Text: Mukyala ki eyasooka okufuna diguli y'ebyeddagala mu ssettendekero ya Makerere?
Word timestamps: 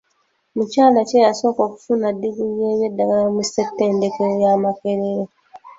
Mukyala 0.55 0.99
ki 1.09 1.15
eyasooka 1.19 1.61
okufuna 1.67 2.07
diguli 2.21 2.55
y'ebyeddagala 2.61 3.25
mu 3.35 3.43
ssettendekero 3.45 4.33
ya 4.43 4.53
Makerere? 4.63 5.25